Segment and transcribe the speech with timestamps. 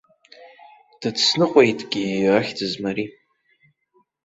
[0.99, 2.03] Дацныҟәеитгьы
[2.37, 3.05] ахьӡызма ари!